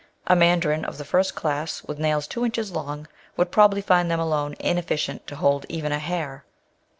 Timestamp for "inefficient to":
4.59-5.35